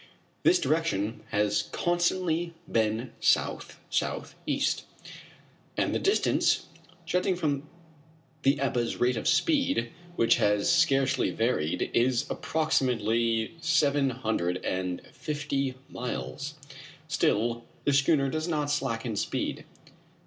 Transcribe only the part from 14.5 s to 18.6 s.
and fifty miles. Still, the schooner does